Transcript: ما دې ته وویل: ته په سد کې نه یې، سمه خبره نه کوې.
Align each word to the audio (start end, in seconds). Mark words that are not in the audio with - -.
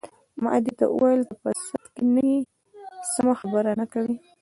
ما 0.43 0.53
دې 0.63 0.73
ته 0.79 0.85
وویل: 0.89 1.21
ته 1.29 1.35
په 1.41 1.49
سد 1.67 1.85
کې 1.95 2.03
نه 2.13 2.21
یې، 2.31 2.37
سمه 3.13 3.33
خبره 3.41 3.71
نه 3.81 3.85
کوې. 3.93 4.15